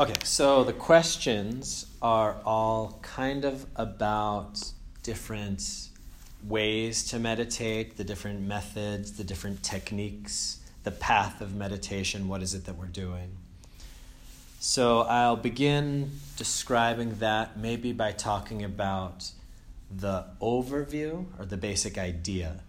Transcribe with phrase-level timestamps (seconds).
[0.00, 5.90] Okay, so the questions are all kind of about different
[6.42, 12.28] ways to meditate, the different methods, the different techniques, the path of meditation.
[12.28, 13.28] What is it that we're doing?
[14.58, 19.30] So I'll begin describing that maybe by talking about
[19.94, 22.60] the overview or the basic idea.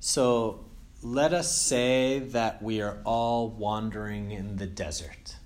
[0.00, 0.66] So
[1.02, 5.36] let us say that we are all wandering in the desert.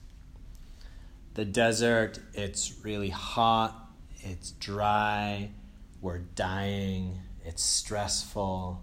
[1.36, 3.90] The desert, it's really hot,
[4.20, 5.50] it's dry,
[6.00, 8.82] we're dying, it's stressful.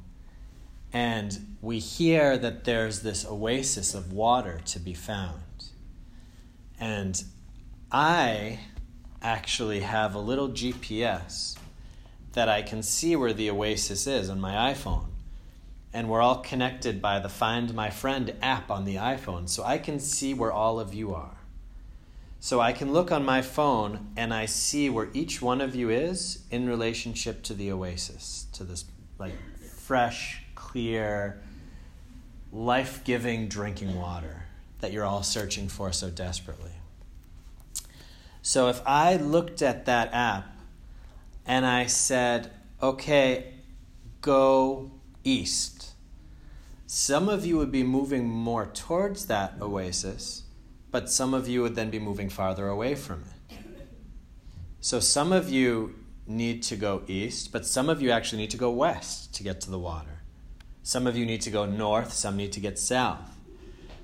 [0.93, 5.71] And we hear that there's this oasis of water to be found.
[6.79, 7.23] And
[7.91, 8.59] I
[9.23, 11.57] actually have a little GPS
[12.33, 15.07] that I can see where the oasis is on my iPhone.
[15.91, 19.79] And we're all connected by the Find My Friend app on the iPhone, so I
[19.79, 21.42] can see where all of you are.
[22.43, 25.89] So I can look on my phone and I see where each one of you
[25.89, 28.83] is in relationship to the oasis, to this
[29.17, 29.31] like
[29.77, 31.41] fresh, clear,
[32.51, 34.43] life-giving drinking water
[34.81, 36.73] that you're all searching for so desperately.
[38.41, 40.53] So if I looked at that app
[41.45, 43.53] and I said, okay,
[44.19, 44.91] go
[45.23, 45.93] east,
[46.87, 50.42] some of you would be moving more towards that oasis,
[50.93, 53.57] but some of you would then be moving farther away from it.
[54.79, 55.95] So some of you
[56.27, 59.59] need to go east, but some of you actually need to go west to get
[59.61, 60.21] to the water.
[60.83, 63.35] Some of you need to go north, some need to get south.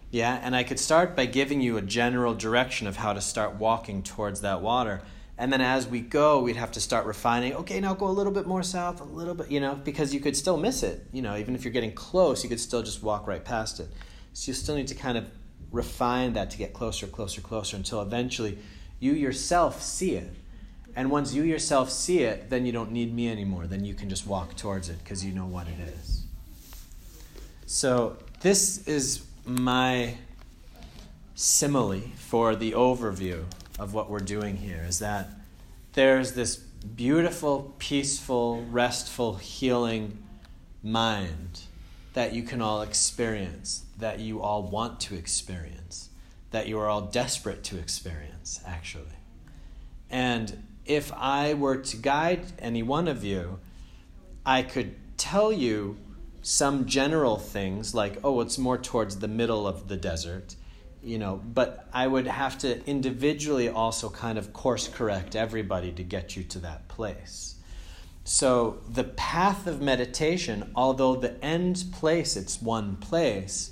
[0.10, 3.56] Yeah, and I could start by giving you a general direction of how to start
[3.56, 5.04] walking towards that water.
[5.38, 7.54] And then as we go, we'd have to start refining.
[7.54, 10.20] Okay, now go a little bit more south, a little bit, you know, because you
[10.20, 11.06] could still miss it.
[11.14, 13.90] You know, even if you're getting close, you could still just walk right past it.
[14.34, 15.26] So you still need to kind of
[15.72, 18.58] refine that to get closer, closer, closer until eventually
[19.00, 20.34] you yourself see it.
[20.96, 23.68] And once you yourself see it, then you don't need me anymore.
[23.68, 26.24] Then you can just walk towards it because you know what it is.
[27.66, 30.16] So this is my
[31.36, 33.44] simile for the overview
[33.78, 35.30] of what we're doing here is that
[35.94, 40.18] there's this beautiful, peaceful, restful, healing
[40.84, 41.62] mind
[42.14, 46.10] that you can all experience, that you all want to experience,
[46.52, 49.06] that you are all desperate to experience, actually.
[50.10, 53.60] And if I were to guide any one of you,
[54.46, 55.98] I could tell you
[56.42, 60.56] some general things like, oh, it's more towards the middle of the desert,
[61.04, 66.04] you know, but I would have to individually also kind of course correct everybody to
[66.04, 67.56] get you to that place.
[68.24, 73.72] So the path of meditation, although the end place, it's one place,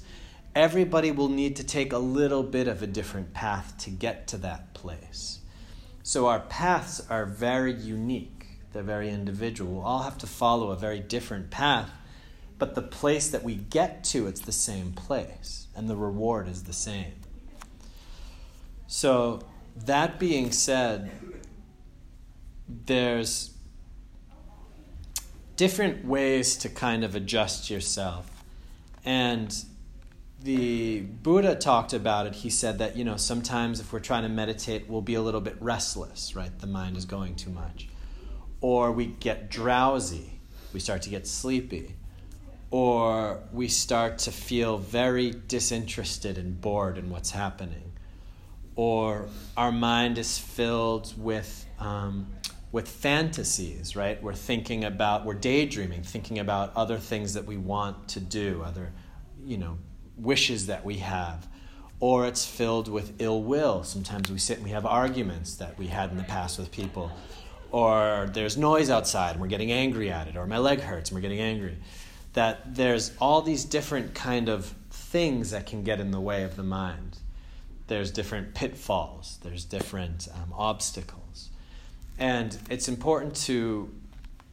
[0.57, 4.37] everybody will need to take a little bit of a different path to get to
[4.37, 5.39] that place.
[6.03, 9.75] So our paths are very unique, they're very individual.
[9.75, 11.91] We'll all have to follow a very different path
[12.59, 16.63] but the place that we get to, it's the same place, and the reward is
[16.63, 17.13] the same.
[18.87, 19.41] So,
[19.75, 21.11] that being said,
[22.67, 23.51] there's
[25.55, 28.43] different ways to kind of adjust yourself.
[29.05, 29.55] And
[30.41, 32.35] the Buddha talked about it.
[32.35, 35.41] He said that, you know, sometimes if we're trying to meditate, we'll be a little
[35.41, 36.57] bit restless, right?
[36.59, 37.87] The mind is going too much.
[38.61, 40.39] Or we get drowsy,
[40.73, 41.95] we start to get sleepy
[42.71, 47.93] or we start to feel very disinterested and bored in what's happening,
[48.75, 52.27] or our mind is filled with um,
[52.71, 54.21] with fantasies, right?
[54.21, 58.91] We're thinking about, we're daydreaming, thinking about other things that we want to do, other,
[59.45, 59.77] you know,
[60.17, 61.47] wishes that we have.
[61.99, 63.83] Or it's filled with ill will.
[63.83, 67.11] Sometimes we sit and we have arguments that we had in the past with people.
[67.71, 70.37] Or there's noise outside and we're getting angry at it.
[70.37, 71.77] Or my leg hurts and we're getting angry
[72.37, 76.55] that there's all these different kind of things that can get in the way of
[76.55, 77.17] the mind.
[77.87, 81.49] There's different pitfalls, there's different um, obstacles.
[82.19, 83.91] And it's important to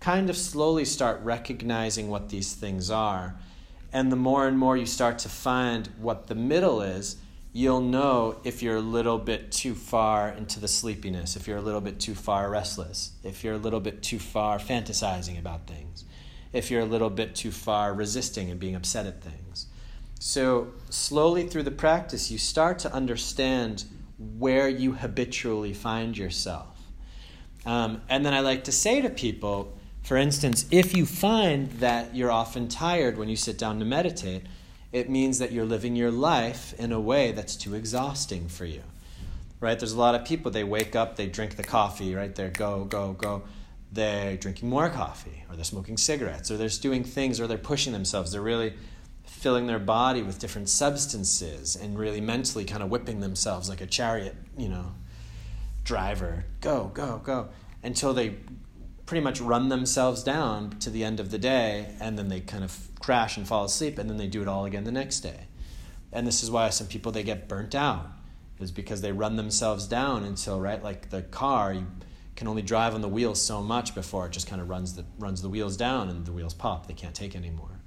[0.01, 3.37] kind of slowly start recognizing what these things are.
[3.95, 7.17] And the more and more you start to find what the middle is,
[7.55, 11.63] you'll know if you're a little bit too far into the sleepiness, if you're a
[11.63, 16.05] little bit too far restless, if you're a little bit too far fantasizing about things
[16.55, 19.67] if you're a little bit too far resisting and being upset at things.
[20.21, 23.85] So, slowly through the practice, you start to understand
[24.17, 26.79] where you habitually find yourself.
[27.67, 29.74] Um, and then I like to say to people,
[30.05, 34.43] for instance, if you find that you're often tired when you sit down to meditate,
[34.93, 38.83] it means that you're living your life in a way that's too exhausting for you.
[39.61, 39.79] right?
[39.79, 42.35] There's a lot of people, they wake up, they drink the coffee, right?
[42.35, 43.45] They're go, go, go.
[43.93, 47.95] They're drinking more coffee, or they're smoking cigarettes, or they're doing things, or they're pushing
[47.95, 48.33] themselves.
[48.33, 48.75] They're really
[49.25, 53.87] filling their body with different substances and really mentally kind of whipping themselves like a
[53.87, 54.93] chariot, you know,
[55.83, 56.45] driver.
[56.61, 57.49] Go, go, go.
[57.83, 58.37] Until they
[59.07, 62.65] pretty much run themselves down to the end of the day, and then they kind
[62.65, 65.47] of crash and fall asleep, and then they do it all again the next day.
[66.13, 68.07] And this is why some people they get burnt out,
[68.61, 71.87] is because they run themselves down until right, like the car, you
[72.37, 75.05] can only drive on the wheels so much before it just kind of runs the
[75.19, 76.87] runs the wheels down, and the wheels pop.
[76.87, 77.81] They can't take anymore.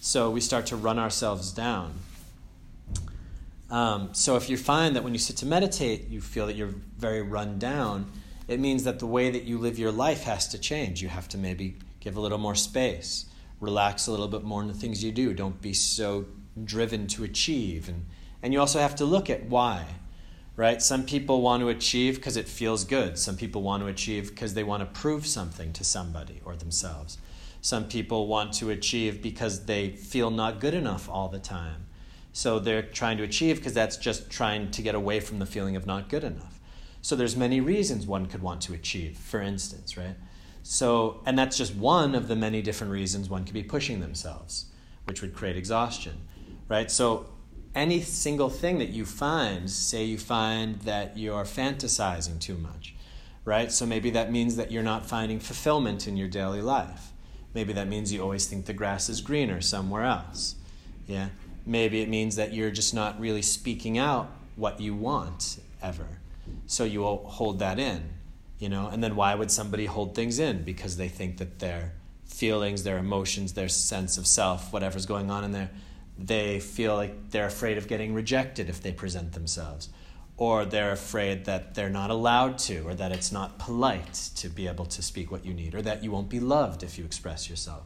[0.00, 1.94] So we start to run ourselves down.
[3.70, 6.74] Um, so if you find that when you sit to meditate, you feel that you're
[6.98, 8.10] very run down
[8.46, 11.02] it means that the way that you live your life has to change.
[11.02, 13.26] You have to maybe give a little more space,
[13.60, 15.32] relax a little bit more in the things you do.
[15.32, 16.26] Don't be so
[16.62, 17.88] driven to achieve.
[17.88, 18.06] And,
[18.42, 19.86] and you also have to look at why,
[20.56, 20.82] right?
[20.82, 23.18] Some people want to achieve because it feels good.
[23.18, 27.18] Some people want to achieve because they want to prove something to somebody or themselves.
[27.62, 31.86] Some people want to achieve because they feel not good enough all the time.
[32.34, 35.76] So they're trying to achieve because that's just trying to get away from the feeling
[35.76, 36.53] of not good enough.
[37.04, 40.16] So there's many reasons one could want to achieve, for instance, right?
[40.62, 44.70] So, and that's just one of the many different reasons one could be pushing themselves,
[45.04, 46.14] which would create exhaustion,
[46.66, 46.90] right?
[46.90, 47.28] So,
[47.74, 52.94] any single thing that you find, say you find that you're fantasizing too much,
[53.44, 53.70] right?
[53.70, 57.12] So maybe that means that you're not finding fulfillment in your daily life.
[57.52, 60.54] Maybe that means you always think the grass is greener somewhere else.
[61.06, 61.28] Yeah.
[61.66, 66.06] Maybe it means that you're just not really speaking out what you want ever
[66.66, 68.10] so you will hold that in
[68.58, 68.88] you know?
[68.88, 70.62] And then why would somebody hold things in?
[70.62, 71.92] Because they think that their
[72.24, 75.70] feelings their emotions their sense of self whatever's going on in there
[76.18, 79.88] they feel like they're afraid of getting rejected if they present themselves.
[80.36, 84.66] Or they're afraid that they're not allowed to or that it's not polite to be
[84.66, 87.50] able to speak what you need or that you won't be loved if you express
[87.50, 87.84] yourself.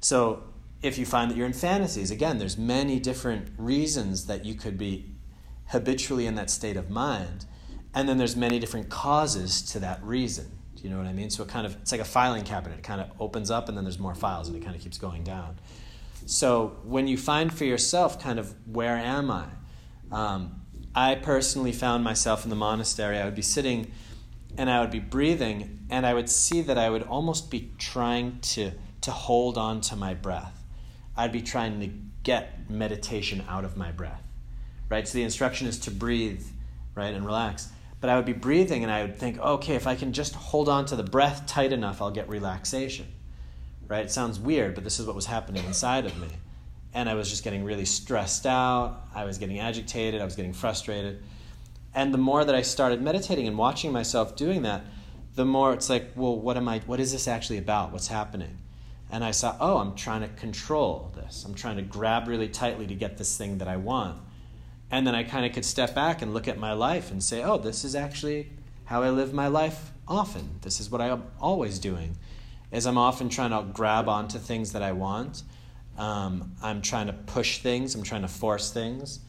[0.00, 0.44] So
[0.82, 4.78] if you find that you're in fantasies again there's many different reasons that you could
[4.78, 5.10] be
[5.66, 7.44] habitually in that state of mind
[7.94, 10.46] and then there's many different causes to that reason.
[10.76, 11.30] Do you know what I mean?
[11.30, 12.78] So it kind of it's like a filing cabinet.
[12.78, 14.98] It kind of opens up and then there's more files and it kind of keeps
[14.98, 15.58] going down.
[16.26, 19.46] So when you find for yourself kind of where am I?
[20.12, 20.62] Um,
[20.94, 23.18] I personally found myself in the monastery.
[23.18, 23.90] I would be sitting
[24.56, 28.40] and I would be breathing and I would see that I would almost be trying
[28.40, 30.62] to to hold on to my breath.
[31.16, 31.88] I'd be trying to
[32.22, 34.22] get meditation out of my breath.
[34.88, 35.06] Right?
[35.08, 36.44] So the instruction is to breathe,
[36.94, 37.68] right, and relax
[38.00, 40.68] but I would be breathing and I would think, okay, if I can just hold
[40.68, 43.06] on to the breath tight enough, I'll get relaxation.
[43.86, 44.04] Right?
[44.04, 46.28] It sounds weird, but this is what was happening inside of me.
[46.94, 49.00] And I was just getting really stressed out.
[49.14, 50.20] I was getting agitated.
[50.20, 51.22] I was getting frustrated.
[51.94, 54.84] And the more that I started meditating and watching myself doing that,
[55.34, 57.92] the more it's like, well, what am I what is this actually about?
[57.92, 58.58] What's happening?
[59.10, 61.44] And I saw, oh, I'm trying to control this.
[61.44, 64.20] I'm trying to grab really tightly to get this thing that I want.
[64.90, 67.42] And then I kind of could step back and look at my life and say,
[67.42, 68.50] oh, this is actually
[68.84, 70.58] how I live my life often.
[70.62, 72.16] This is what I'm always doing.
[72.72, 75.42] Is I'm often trying to grab onto things that I want.
[75.98, 77.94] Um, I'm trying to push things.
[77.94, 79.20] I'm trying to force things.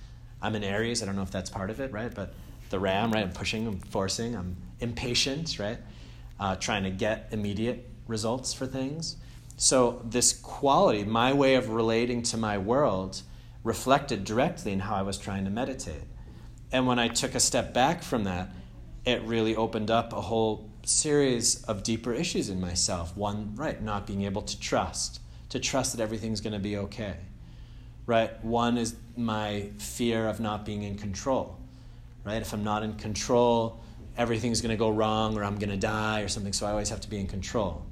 [0.42, 1.04] I'm in Aries.
[1.04, 2.14] I don't know if that's part of it, right?
[2.14, 2.34] But
[2.70, 3.24] the Ram, right?
[3.24, 3.68] I'm pushing.
[3.68, 4.36] I'm forcing.
[4.36, 5.78] I'm impatient, right?
[6.39, 9.18] Uh, trying to get immediate results for things.
[9.58, 13.22] So this quality, my way of relating to my world,
[13.63, 16.04] reflected directly in how I was trying to meditate.
[16.72, 18.50] And when I took a step back from that,
[19.06, 23.16] it really opened up a whole series of deeper issues in myself.
[23.18, 27.16] One, right, not being able to trust, to trust that everything's going to be okay.
[28.06, 28.44] Right?
[28.44, 31.58] One is my fear of not being in control.
[32.24, 32.42] Right?
[32.42, 33.82] If I'm not in control,
[34.18, 36.89] everything's going to go wrong or I'm going to die or something, so I always
[36.89, 37.86] have to be in control.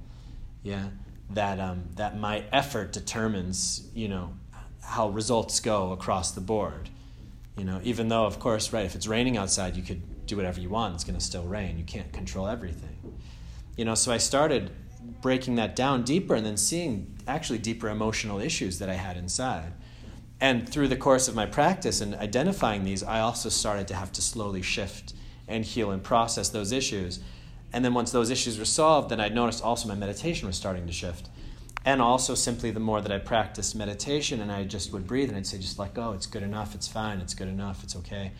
[0.63, 0.87] Yeah?
[1.31, 4.33] That, um, that my effort determines, you know,
[4.87, 6.89] how results go across the board.
[7.57, 10.61] You know, even though, of course, right, if it's raining outside, you could do whatever
[10.61, 10.95] you want.
[10.95, 11.77] It's going to still rain.
[11.77, 12.97] You can't control everything.
[13.75, 14.71] You know, so I started
[15.21, 19.73] breaking that down deeper and then seeing actually deeper emotional issues that I had inside.
[20.39, 24.11] And through the course of my practice and identifying these, I also started to have
[24.13, 25.13] to slowly shift
[25.49, 27.19] and heal and process those issues.
[27.73, 30.87] And then once those issues were solved, then I noticed also my meditation was starting
[30.87, 31.29] to shift
[31.87, 35.37] and also simply the more that I practiced meditation and I just would breathe and
[35.37, 38.33] I'd say, just let go, it's good enough, it's fine, it's good enough, it's okay.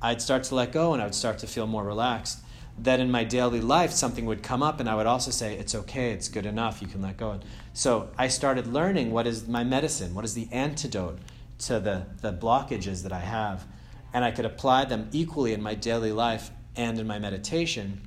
[0.00, 2.38] I'd start to let go and I would start to feel more relaxed.
[2.78, 5.74] That in my daily life, something would come up and I would also say, it's
[5.74, 7.38] okay, it's good enough, you can let go.
[7.74, 11.18] So I started learning what is my medicine, what is the antidote
[11.58, 13.66] to the, the blockages that I have.
[14.14, 18.00] and I could apply them equally in my daily life and in my meditation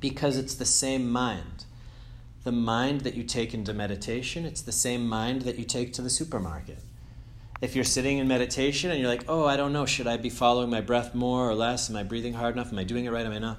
[0.00, 1.66] because it's the same mind.
[2.48, 6.00] The mind that you take into meditation, it's the same mind that you take to
[6.00, 6.78] the supermarket.
[7.60, 10.30] If you're sitting in meditation and you're like, oh, I don't know, should I be
[10.30, 11.90] following my breath more or less?
[11.90, 12.72] Am I breathing hard enough?
[12.72, 13.26] Am I doing it right?
[13.26, 13.58] Am I not?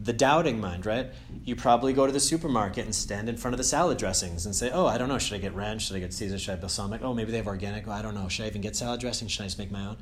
[0.00, 1.10] the doubting mind, right?
[1.44, 4.52] You probably go to the supermarket and stand in front of the salad dressings and
[4.52, 5.18] say, "Oh, I don't know.
[5.18, 5.86] Should I get ranch?
[5.86, 6.36] Should I get Caesar?
[6.36, 7.02] Should I balsamic?
[7.04, 7.86] Oh, maybe they have organic.
[7.86, 8.26] Oh, I don't know.
[8.26, 9.28] Should I even get salad dressing?
[9.28, 9.96] Should I just make my own?"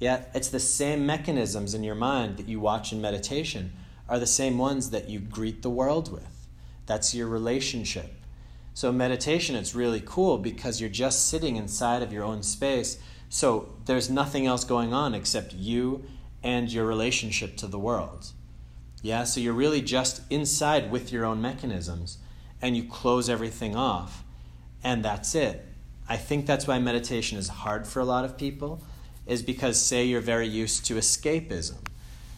[0.00, 3.72] Yeah, it's the same mechanisms in your mind that you watch in meditation
[4.08, 6.35] are the same ones that you greet the world with.
[6.86, 8.12] That's your relationship.
[8.74, 12.98] So meditation, it's really cool because you're just sitting inside of your own space.
[13.28, 16.04] So there's nothing else going on except you
[16.42, 18.32] and your relationship to the world.
[19.02, 22.18] Yeah, so you're really just inside with your own mechanisms
[22.62, 24.24] and you close everything off
[24.82, 25.64] and that's it.
[26.08, 28.82] I think that's why meditation is hard for a lot of people
[29.26, 31.76] is because say you're very used to escapism.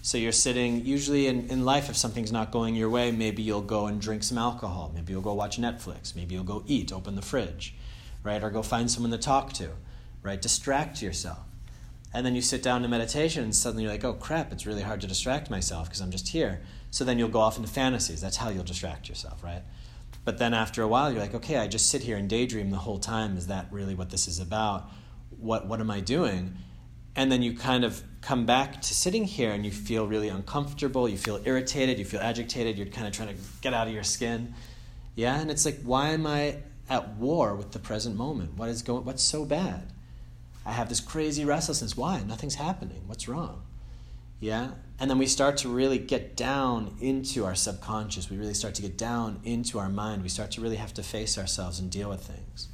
[0.02, 3.60] So you're sitting usually in, in life if something's not going your way, maybe you'll
[3.60, 7.16] go and drink some alcohol, maybe you'll go watch Netflix, maybe you'll go eat, open
[7.16, 7.74] the fridge,
[8.22, 8.42] right?
[8.42, 9.70] Or go find someone to talk to,
[10.22, 10.40] right?
[10.40, 11.40] Distract yourself.
[12.14, 14.82] And then you sit down to meditation and suddenly you're like, oh crap, it's really
[14.82, 16.62] hard to distract myself because I'm just here.
[16.90, 18.20] So then you'll go off into fantasies.
[18.20, 19.62] That's how you'll distract yourself, right?
[20.24, 22.78] But then after a while, you're like, okay, I just sit here and daydream the
[22.78, 23.36] whole time.
[23.36, 24.90] Is that really what this is about?
[25.38, 26.56] What, what am I doing?
[27.14, 31.08] And then you kind of come back to sitting here and you feel really uncomfortable.
[31.08, 31.98] You feel irritated.
[31.98, 32.76] You feel agitated.
[32.76, 34.54] You're kind of trying to get out of your skin.
[35.14, 36.58] Yeah, and it's like, why am I
[36.88, 38.56] at war with the present moment?
[38.56, 39.04] What is going?
[39.04, 39.92] What's so bad?
[40.64, 41.96] I have this crazy restlessness.
[41.96, 42.22] Why?
[42.22, 43.02] Nothing's happening.
[43.06, 43.62] What's wrong?
[44.40, 44.72] Yeah?
[45.00, 48.30] And then we start to really get down into our subconscious.
[48.30, 50.22] We really start to get down into our mind.
[50.22, 52.68] We start to really have to face ourselves and deal with things.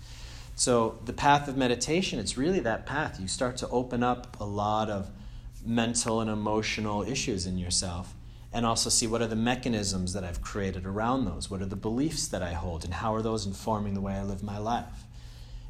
[0.56, 3.18] So, the path of meditation, it's really that path.
[3.20, 5.10] You start to open up a lot of
[5.64, 8.14] mental and emotional issues in yourself
[8.52, 11.50] and also see what are the mechanisms that I've created around those.
[11.50, 14.22] What are the beliefs that I hold and how are those informing the way I
[14.22, 15.04] live my life?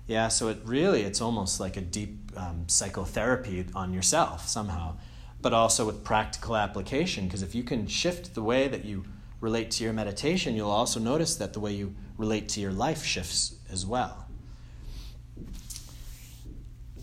[0.07, 4.97] Yeah, so it really, it's almost like a deep um, psychotherapy on yourself somehow,
[5.41, 7.25] but also with practical application.
[7.25, 9.07] Because if you can shift the way that you
[9.41, 13.03] relate to your meditation, you'll also notice that the way you relate to your life
[13.03, 14.27] shifts as well.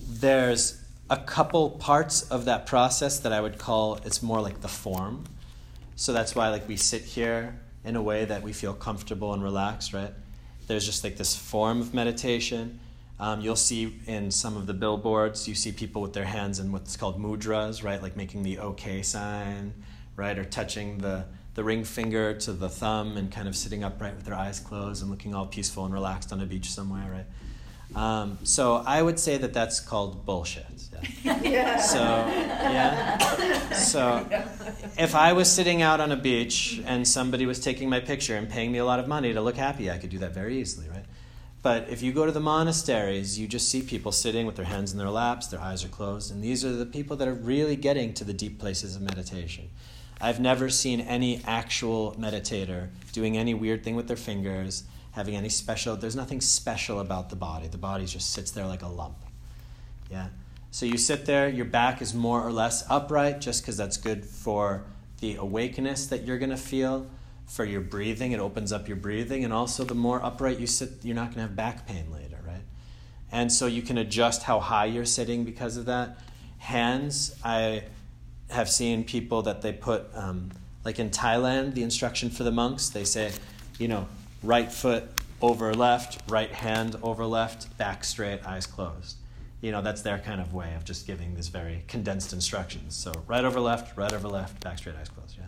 [0.07, 0.80] There's
[1.11, 5.25] a couple parts of that process that I would call it's more like the form.
[5.95, 9.43] So that's why like we sit here in a way that we feel comfortable and
[9.43, 10.13] relaxed, right?
[10.67, 12.79] There's just like this form of meditation
[13.21, 16.71] um, you'll see in some of the billboards, you see people with their hands in
[16.71, 18.01] what's called mudras, right?
[18.01, 19.75] Like making the OK sign,
[20.15, 20.39] right?
[20.39, 24.25] Or touching the, the ring finger to the thumb and kind of sitting upright with
[24.25, 27.25] their eyes closed and looking all peaceful and relaxed on a beach somewhere, right?
[27.95, 30.65] Um, so I would say that that's called bullshit.
[31.23, 31.41] Yeah.
[31.43, 31.77] yeah.
[31.77, 33.73] So yeah.
[33.73, 34.27] So
[34.97, 38.49] if I was sitting out on a beach and somebody was taking my picture and
[38.49, 40.89] paying me a lot of money to look happy, I could do that very easily,
[40.89, 41.05] right?
[41.63, 44.91] But if you go to the monasteries, you just see people sitting with their hands
[44.91, 47.75] in their laps, their eyes are closed, and these are the people that are really
[47.75, 49.69] getting to the deep places of meditation.
[50.19, 55.49] I've never seen any actual meditator doing any weird thing with their fingers, having any
[55.49, 57.67] special, there's nothing special about the body.
[57.67, 59.17] The body just sits there like a lump.
[60.09, 60.27] Yeah?
[60.71, 64.25] So you sit there, your back is more or less upright just because that's good
[64.25, 64.85] for
[65.19, 67.07] the awakeness that you're going to feel
[67.45, 68.31] for your breathing.
[68.31, 69.43] It opens up your breathing.
[69.43, 72.37] And also, the more upright you sit, you're not going to have back pain later,
[72.47, 72.63] right?
[73.33, 76.19] And so you can adjust how high you're sitting because of that.
[76.59, 77.83] Hands, I
[78.49, 80.51] have seen people that they put, um,
[80.85, 83.33] like in Thailand, the instruction for the monks, they say,
[83.77, 84.07] you know,
[84.43, 85.03] right foot
[85.41, 89.17] over left, right hand over left, back straight, eyes closed.
[89.61, 92.95] You know, that's their kind of way of just giving this very condensed instructions.
[92.95, 95.37] So right over left, right over left, back straight, eyes closed.
[95.37, 95.45] Yeah.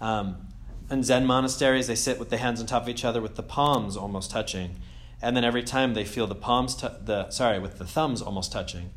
[0.00, 0.48] Um,
[0.90, 3.42] in Zen monasteries, they sit with the hands on top of each other with the
[3.42, 4.76] palms almost touching.
[5.22, 8.52] And then every time they feel the palms, t- the sorry, with the thumbs almost
[8.52, 8.90] touching.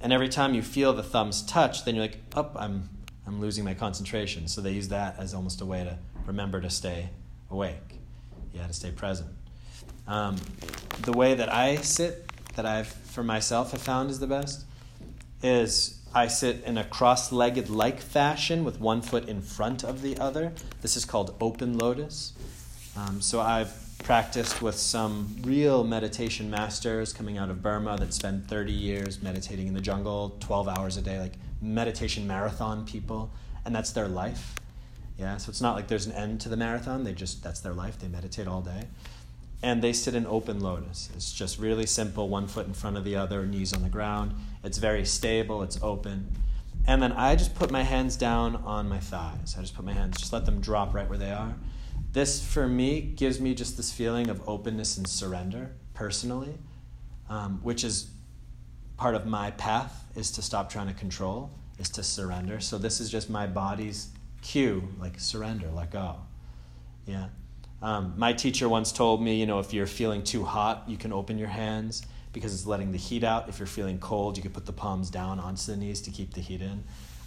[0.00, 2.88] And every time you feel the thumbs touch, then you're like, up, oh, I'm,
[3.26, 4.48] I'm losing my concentration.
[4.48, 7.10] So they use that as almost a way to remember to stay
[7.50, 7.99] awake.
[8.52, 9.30] Yeah, to stay present.
[10.06, 10.36] Um,
[11.02, 14.64] the way that I sit, that I've, for myself, have found is the best,
[15.42, 20.02] is I sit in a cross legged like fashion with one foot in front of
[20.02, 20.52] the other.
[20.82, 22.32] This is called open lotus.
[22.96, 28.48] Um, so I've practiced with some real meditation masters coming out of Burma that spend
[28.48, 33.30] 30 years meditating in the jungle, 12 hours a day, like meditation marathon people,
[33.64, 34.54] and that's their life.
[35.20, 37.74] Yeah, so it's not like there's an end to the marathon, they just, that's their
[37.74, 38.84] life, they meditate all day
[39.62, 41.10] and they sit in open lotus.
[41.14, 44.32] It's just really simple, one foot in front of the other, knees on the ground.
[44.64, 46.32] It's very stable, it's open.
[46.86, 49.56] And then I just put my hands down on my thighs.
[49.58, 51.54] I just put my hands, just let them drop right where they are.
[52.12, 56.54] This, for me, gives me just this feeling of openness and surrender personally,
[57.28, 58.08] um, which is
[58.96, 62.60] part of my path, is to stop trying to control, is to surrender.
[62.60, 64.08] So this is just my body's
[64.42, 66.16] cue, like surrender, let go.
[67.06, 67.28] Yeah.
[67.82, 71.12] Um, my teacher once told me, you know, if you're feeling too hot, you can
[71.12, 73.48] open your hands because it's letting the heat out.
[73.48, 76.34] If you're feeling cold, you can put the palms down onto the knees to keep
[76.34, 76.84] the heat in.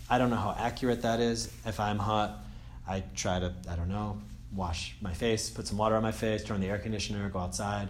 [0.09, 1.51] I don't know how accurate that is.
[1.65, 2.43] If I'm hot,
[2.87, 4.21] I try to, I don't know,
[4.53, 7.39] wash my face, put some water on my face, turn on the air conditioner, go
[7.39, 7.89] outside.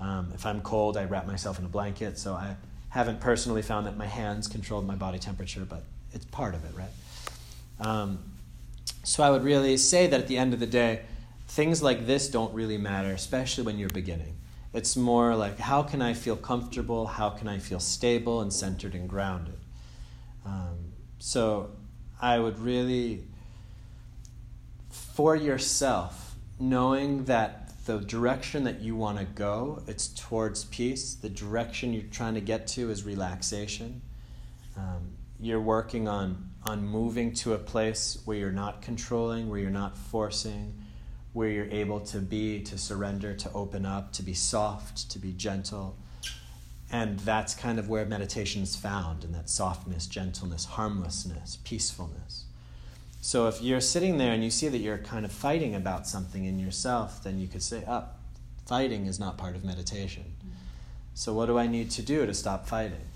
[0.00, 2.18] Um, if I'm cold, I wrap myself in a blanket.
[2.18, 2.56] So I
[2.88, 6.72] haven't personally found that my hands controlled my body temperature, but it's part of it,
[6.74, 7.86] right?
[7.86, 8.18] Um,
[9.02, 11.02] so I would really say that at the end of the day,
[11.48, 14.36] things like this don't really matter, especially when you're beginning.
[14.72, 17.06] It's more like, how can I feel comfortable?
[17.06, 19.58] How can I feel stable and centered and grounded?
[20.46, 21.70] Um, so
[22.20, 23.24] I would really,
[24.90, 31.14] for yourself, knowing that the direction that you want to go, it's towards peace.
[31.14, 34.02] The direction you're trying to get to is relaxation.
[34.76, 39.70] Um, you're working on, on moving to a place where you're not controlling, where you're
[39.70, 40.74] not forcing,
[41.32, 45.32] where you're able to be, to surrender, to open up, to be soft, to be
[45.32, 45.96] gentle.
[46.92, 52.44] And that's kind of where meditation is found in that softness, gentleness, harmlessness, peacefulness.
[53.20, 56.44] So if you're sitting there and you see that you're kind of fighting about something
[56.44, 58.04] in yourself, then you could say, oh,
[58.66, 60.24] fighting is not part of meditation.
[60.38, 60.54] Mm-hmm.
[61.14, 63.09] So what do I need to do to stop fighting?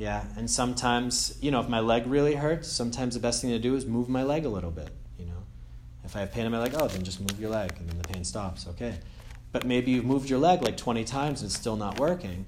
[0.00, 3.58] Yeah, and sometimes, you know, if my leg really hurts, sometimes the best thing to
[3.58, 4.88] do is move my leg a little bit.
[5.18, 5.42] You know.
[6.04, 7.98] If I have pain in my leg, oh, then just move your leg and then
[7.98, 8.66] the pain stops.
[8.66, 8.94] Okay.
[9.52, 12.46] But maybe you've moved your leg like 20 times and it's still not working.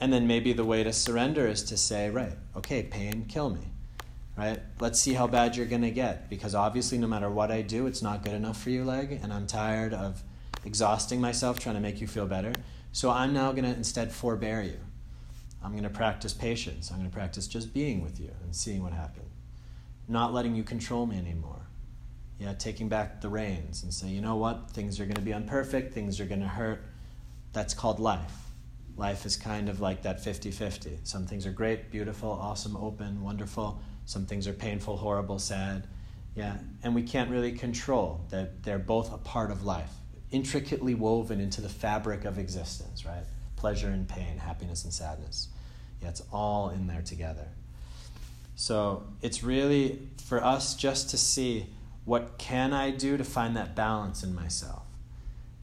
[0.00, 3.68] And then maybe the way to surrender is to say, right, okay, pain, kill me.
[4.36, 4.58] Right?
[4.80, 6.28] Let's see how bad you're going to get.
[6.28, 9.20] Because obviously, no matter what I do, it's not good enough for your leg.
[9.22, 10.24] And I'm tired of
[10.64, 12.52] exhausting myself trying to make you feel better.
[12.90, 14.80] So I'm now going to instead forbear you.
[15.64, 16.90] I'm going to practice patience.
[16.90, 19.28] I'm going to practice just being with you and seeing what happens.
[20.08, 21.62] Not letting you control me anymore
[22.42, 25.30] yeah, taking back the reins and say, you know what, things are going to be
[25.30, 26.84] imperfect, things are going to hurt.
[27.52, 28.50] That's called life.
[28.96, 30.98] Life is kind of like that 50 50.
[31.04, 33.80] Some things are great, beautiful, awesome, open, wonderful.
[34.06, 35.86] Some things are painful, horrible, sad.
[36.34, 39.92] Yeah, and we can't really control that they're both a part of life,
[40.32, 43.24] intricately woven into the fabric of existence, right?
[43.62, 45.46] Pleasure and pain, happiness and sadness.
[46.02, 47.46] Yeah, it's all in there together.
[48.56, 51.66] So it's really for us just to see
[52.04, 54.82] what can I do to find that balance in myself?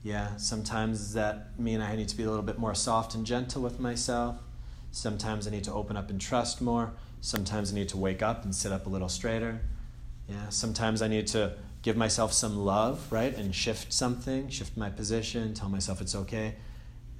[0.01, 3.61] Yeah, sometimes that mean I need to be a little bit more soft and gentle
[3.61, 4.37] with myself?
[4.91, 6.93] Sometimes I need to open up and trust more.
[7.19, 9.59] Sometimes I need to wake up and sit up a little straighter.
[10.29, 13.35] Yeah, sometimes I need to give myself some love, right?
[13.35, 16.55] And shift something, shift my position, tell myself it's okay.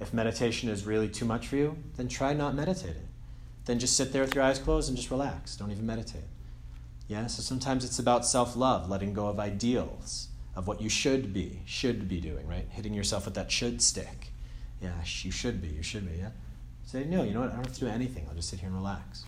[0.00, 3.08] If meditation is really too much for you, then try not meditating.
[3.66, 5.56] Then just sit there with your eyes closed and just relax.
[5.56, 6.24] Don't even meditate.
[7.06, 11.32] Yeah, so sometimes it's about self love, letting go of ideals of what you should
[11.32, 12.66] be, should be doing, right?
[12.70, 14.28] Hitting yourself with that should stick.
[14.80, 16.30] Yeah, you should be, you should be, yeah?
[16.86, 17.50] Say, no, you know what?
[17.50, 18.26] I don't have to do anything.
[18.28, 19.24] I'll just sit here and relax.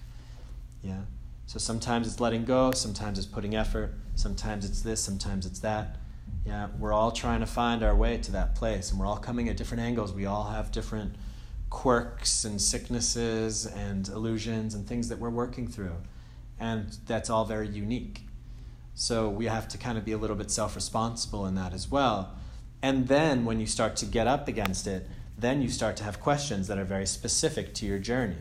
[0.83, 1.03] Yeah?
[1.47, 5.97] So sometimes it's letting go, sometimes it's putting effort, sometimes it's this, sometimes it's that.
[6.45, 9.49] Yeah, we're all trying to find our way to that place, and we're all coming
[9.49, 10.13] at different angles.
[10.13, 11.15] We all have different
[11.71, 15.97] quirks and sicknesses and illusions and things that we're working through
[16.63, 18.21] and that's all very unique.
[18.95, 21.91] So we have to kind of be a little bit self responsible in that as
[21.91, 22.37] well.
[22.83, 26.21] And then when you start to get up against it, then you start to have
[26.21, 28.37] questions that are very specific to your journey.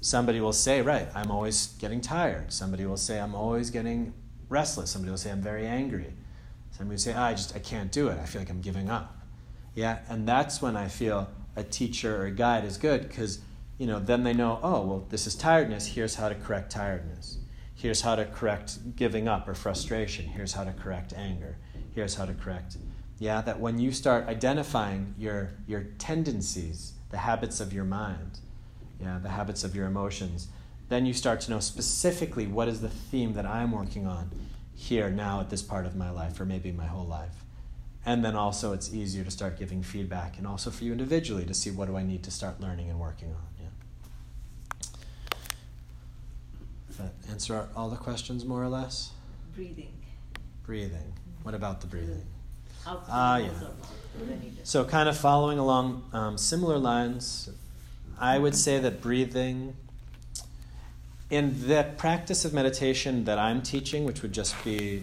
[0.00, 2.52] Somebody will say, Right, I'm always getting tired.
[2.52, 4.12] Somebody will say, I'm always getting
[4.48, 4.90] restless.
[4.90, 6.12] Somebody will say, I'm very angry.
[6.72, 8.18] Somebody will say, oh, I just I can't do it.
[8.18, 9.16] I feel like I'm giving up.
[9.74, 13.40] Yeah, and that's when I feel a teacher or a guide is good because
[13.78, 15.86] you know then they know, oh well, this is tiredness.
[15.86, 17.38] Here's how to correct tiredness.
[17.74, 20.26] Here's how to correct giving up or frustration.
[20.26, 21.56] Here's how to correct anger.
[21.94, 22.76] Here's how to correct.
[23.18, 28.38] Yeah, that when you start identifying your, your tendencies, the habits of your mind,
[29.00, 30.48] yeah, the habits of your emotions,
[30.88, 34.30] then you start to know specifically what is the theme that I'm working on
[34.74, 37.44] here now at this part of my life, or maybe my whole life.
[38.04, 41.54] And then also, it's easier to start giving feedback, and also for you individually to
[41.54, 43.46] see what do I need to start learning and working on.
[43.60, 43.68] Yeah,
[46.98, 49.12] that answer all the questions more or less?
[49.54, 49.92] Breathing.
[50.64, 51.12] Breathing.
[51.42, 52.26] What about the breathing?
[52.86, 53.50] Ah, yeah.
[54.64, 57.48] So, kind of following along um, similar lines,
[58.18, 59.76] I would say that breathing
[61.32, 65.02] in the practice of meditation that I'm teaching, which would just be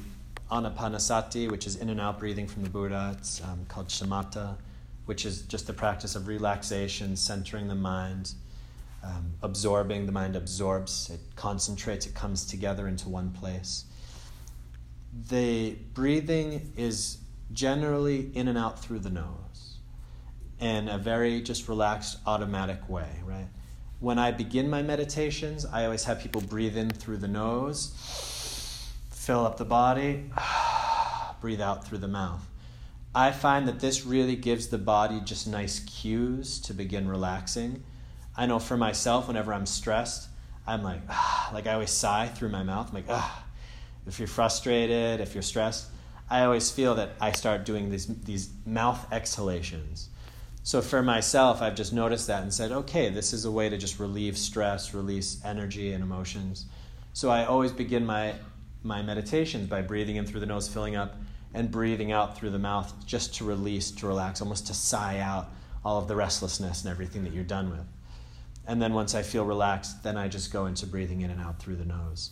[0.52, 4.56] anapanasati, which is in and out breathing from the Buddha, it's um, called shamatha,
[5.06, 8.34] which is just the practice of relaxation, centering the mind,
[9.04, 10.06] um, absorbing.
[10.06, 13.86] The mind absorbs, it concentrates, it comes together into one place.
[15.32, 17.18] The breathing is
[17.54, 19.78] generally in and out through the nose
[20.60, 23.48] in a very just relaxed, automatic way, right?
[24.00, 27.94] When I begin my meditations, I always have people breathe in through the nose,
[29.12, 30.30] fill up the body,
[31.42, 32.46] breathe out through the mouth.
[33.14, 37.84] I find that this really gives the body just nice cues to begin relaxing.
[38.38, 40.30] I know for myself, whenever I'm stressed,
[40.66, 42.90] I'm like, ah, like I always sigh through my mouth.
[42.90, 43.46] I'm like, ah.
[44.08, 45.88] If you're frustrated, if you're stressed,
[46.30, 50.10] I always feel that I start doing these, these mouth exhalations
[50.64, 53.78] so for myself, I've just noticed that and said, okay, this is a way to
[53.78, 56.66] just relieve stress, release energy and emotions.
[57.14, 58.36] So I always begin my
[58.82, 61.18] my meditations by breathing in through the nose, filling up,
[61.54, 65.50] and breathing out through the mouth just to release, to relax, almost to sigh out
[65.84, 67.86] all of the restlessness and everything that you're done with.
[68.68, 71.60] And then once I feel relaxed, then I just go into breathing in and out
[71.60, 72.32] through the nose.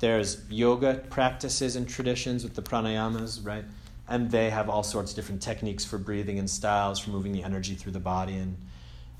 [0.00, 3.64] There's yoga practices and traditions with the pranayamas, right?
[4.08, 7.42] And they have all sorts of different techniques for breathing and styles for moving the
[7.42, 8.36] energy through the body.
[8.36, 8.56] And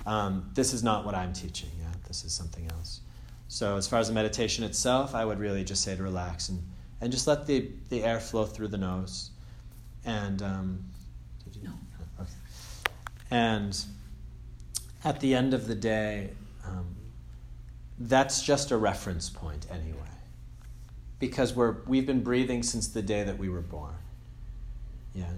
[0.07, 1.69] um, this is not what I'm teaching.
[1.79, 3.01] Yeah, this is something else.
[3.49, 6.63] So as far as the meditation itself, I would really just say to relax and,
[7.01, 9.31] and just let the, the air flow through the nose.
[10.07, 10.85] And um,
[11.53, 11.75] you, no.
[12.21, 12.31] okay.
[13.31, 13.79] And
[15.05, 16.31] at the end of the day,
[16.67, 16.95] um,
[17.99, 19.99] that's just a reference point anyway.
[21.19, 23.95] Because we're, we've been breathing since the day that we were born.
[25.15, 25.31] Yeah,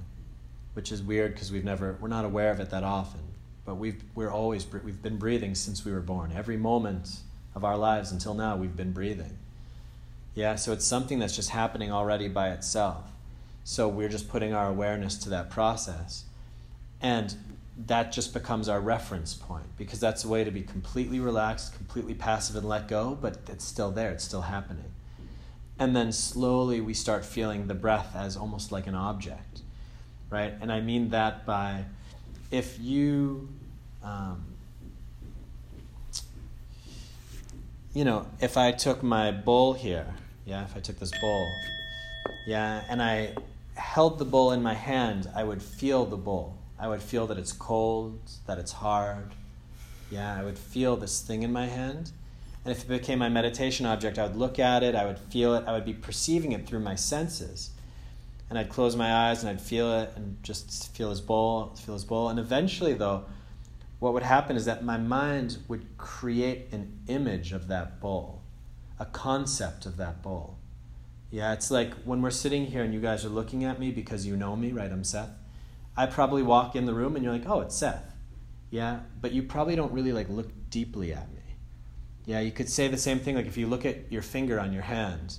[0.74, 3.20] which is weird because we've never we're not aware of it that often.
[3.64, 6.32] But we've we're always we've been breathing since we were born.
[6.34, 7.20] Every moment
[7.54, 9.38] of our lives until now, we've been breathing.
[10.34, 13.10] Yeah, so it's something that's just happening already by itself.
[13.64, 16.24] So we're just putting our awareness to that process.
[17.00, 17.34] And
[17.86, 22.14] that just becomes our reference point because that's a way to be completely relaxed, completely
[22.14, 24.92] passive, and let go, but it's still there, it's still happening.
[25.80, 29.62] And then slowly we start feeling the breath as almost like an object
[30.30, 30.54] right?
[30.60, 31.84] And I mean that by
[32.50, 33.48] if you,
[34.02, 34.44] um,
[37.92, 40.06] you know, if I took my bowl here,
[40.46, 41.46] yeah, if I took this bowl,
[42.46, 43.34] yeah, and I
[43.74, 46.56] held the bowl in my hand, I would feel the bowl.
[46.78, 49.32] I would feel that it's cold, that it's hard.
[50.10, 52.10] Yeah, I would feel this thing in my hand.
[52.64, 55.54] And if it became my meditation object, I would look at it, I would feel
[55.54, 57.70] it, I would be perceiving it through my senses
[58.50, 61.94] and I'd close my eyes and I'd feel it and just feel his bowl, feel
[61.94, 62.28] his bowl.
[62.28, 63.24] And eventually, though,
[64.00, 68.42] what would happen is that my mind would create an image of that bowl,
[68.98, 70.58] a concept of that bowl.
[71.30, 74.26] Yeah, it's like when we're sitting here and you guys are looking at me because
[74.26, 74.90] you know me, right?
[74.90, 75.30] I'm Seth.
[75.96, 78.16] I probably walk in the room and you're like, oh, it's Seth.
[78.70, 81.39] Yeah, but you probably don't really like look deeply at me.
[82.26, 84.72] Yeah, you could say the same thing like if you look at your finger on
[84.72, 85.38] your hand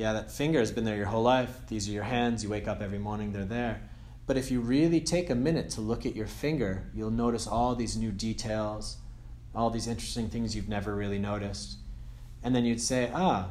[0.00, 1.66] yeah, that finger has been there your whole life.
[1.68, 2.42] These are your hands.
[2.42, 3.82] You wake up every morning, they're there.
[4.26, 7.74] But if you really take a minute to look at your finger, you'll notice all
[7.74, 8.96] these new details,
[9.54, 11.76] all these interesting things you've never really noticed.
[12.42, 13.50] And then you'd say, ah,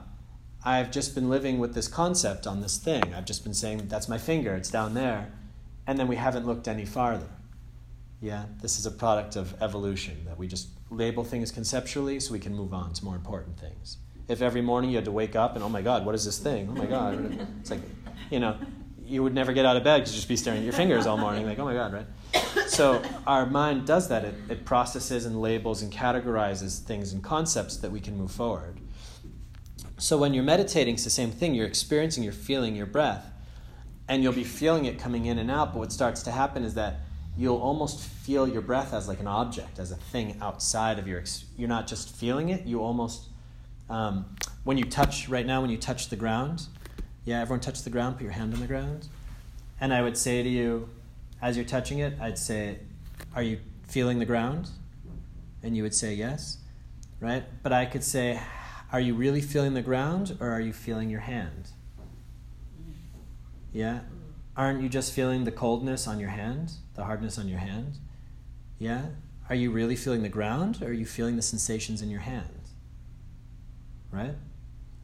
[0.66, 3.14] I've just been living with this concept on this thing.
[3.14, 5.32] I've just been saying, that's my finger, it's down there.
[5.86, 7.30] And then we haven't looked any farther.
[8.22, 12.40] Yeah, this is a product of evolution that we just label things conceptually so we
[12.40, 13.98] can move on to more important things
[14.30, 16.38] if every morning you had to wake up and, oh my God, what is this
[16.38, 16.70] thing?
[16.70, 17.48] Oh my God.
[17.60, 17.82] It's like,
[18.30, 18.56] you know,
[19.04, 21.08] you would never get out of bed because you'd just be staring at your fingers
[21.08, 22.06] all morning, like, oh my God, right?
[22.68, 24.24] So our mind does that.
[24.24, 28.78] It, it processes and labels and categorizes things and concepts that we can move forward.
[29.98, 31.56] So when you're meditating, it's the same thing.
[31.56, 33.32] You're experiencing, you're feeling your breath,
[34.08, 35.74] and you'll be feeling it coming in and out.
[35.74, 37.00] But what starts to happen is that
[37.40, 41.24] you'll almost feel your breath as like an object, as a thing outside of your.
[41.58, 42.66] You're not just feeling it.
[42.66, 43.30] You almost
[43.90, 44.26] um,
[44.64, 46.68] when you touch, right now, when you touch the ground,
[47.26, 49.08] yeah, everyone touch the ground, put your hand on the ground.
[49.82, 50.90] And I would say to you,
[51.42, 52.80] as you're touching it, I'd say,
[53.34, 54.70] Are you feeling the ground?
[55.64, 56.58] And you would say, Yes,
[57.20, 57.46] right?
[57.64, 58.40] But I could say,
[58.92, 61.70] Are you really feeling the ground or are you feeling your hand?
[63.72, 64.02] Yeah?
[64.58, 67.98] Aren't you just feeling the coldness on your hand, the hardness on your hand?
[68.78, 69.08] Yeah?
[69.50, 72.60] Are you really feeling the ground or are you feeling the sensations in your hand?
[74.12, 74.36] right?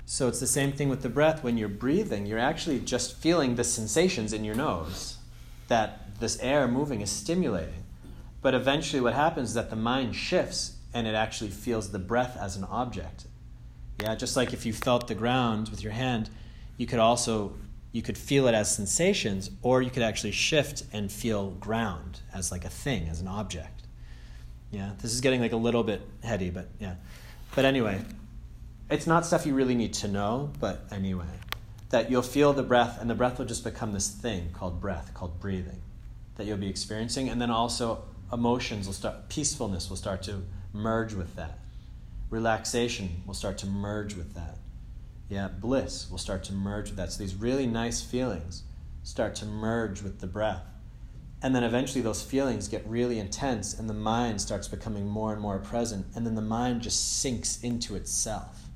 [0.05, 1.43] So it's the same thing with the breath.
[1.43, 5.17] When you're breathing, you're actually just feeling the sensations in your nose
[5.67, 7.83] that this air moving is stimulating.
[8.41, 12.37] But eventually, what happens is that the mind shifts and it actually feels the breath
[12.39, 13.25] as an object.
[14.01, 16.29] Yeah, just like if you felt the ground with your hand,
[16.77, 17.53] you could also
[17.95, 22.51] you could feel it as sensations, or you could actually shift and feel ground as
[22.51, 23.83] like a thing, as an object.
[24.69, 26.95] Yeah, this is getting like a little bit heady, but yeah.
[27.55, 28.01] But anyway,
[28.91, 31.39] it's not stuff you really need to know, but anyway,
[31.89, 35.13] that you'll feel the breath, and the breath will just become this thing called breath,
[35.13, 35.81] called breathing,
[36.35, 38.03] that you'll be experiencing, and then also
[38.33, 40.41] emotions will start, peacefulness will start to
[40.73, 41.59] merge with that.
[42.29, 44.57] Relaxation will start to merge with that.
[45.27, 47.11] Yeah, bliss will start to merge with that.
[47.11, 48.63] So these really nice feelings
[49.03, 50.63] start to merge with the breath.
[51.41, 55.41] And then eventually those feelings get really intense and the mind starts becoming more and
[55.41, 56.05] more present.
[56.15, 58.69] And then the mind just sinks into itself.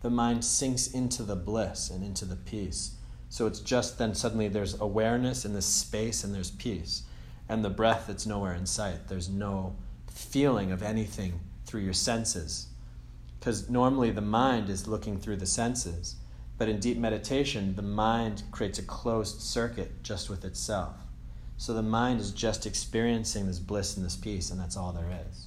[0.00, 2.94] The mind sinks into the bliss and into the peace.
[3.30, 7.02] So it's just then suddenly there's awareness in this space and there's peace.
[7.48, 9.08] And the breath that's nowhere in sight.
[9.08, 9.76] There's no
[10.10, 12.68] feeling of anything through your senses
[13.48, 16.16] because normally the mind is looking through the senses.
[16.58, 20.96] But in deep meditation, the mind creates a closed circuit just with itself.
[21.56, 25.18] So the mind is just experiencing this bliss and this peace, and that's all there
[25.30, 25.46] is.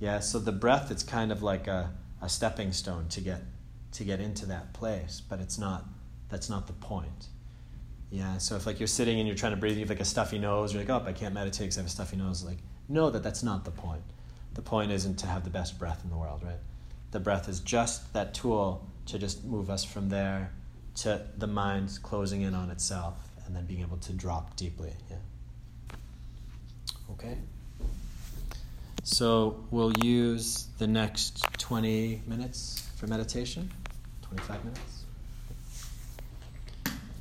[0.00, 3.42] Yeah, so the breath it's kind of like a, a stepping stone to get
[3.92, 5.84] to get into that place, but it's not
[6.28, 7.28] that's not the point.
[8.10, 10.04] Yeah, so if like you're sitting and you're trying to breathe, you have like a
[10.04, 12.42] stuffy nose, you're like, oh, I can't meditate because I have a stuffy nose.
[12.42, 12.58] Like,
[12.88, 14.02] know that that's not the point.
[14.54, 16.58] The point isn't to have the best breath in the world, right?
[17.12, 20.50] The breath is just that tool to just move us from there
[20.96, 23.14] to the mind closing in on itself
[23.46, 24.92] and then being able to drop deeply.
[25.10, 25.16] Yeah.
[27.12, 27.36] Okay.
[29.04, 33.70] So we'll use the next 20 minutes for meditation.
[34.22, 34.91] 25 minutes.